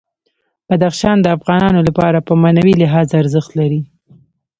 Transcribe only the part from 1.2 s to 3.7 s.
د افغانانو لپاره په معنوي لحاظ ارزښت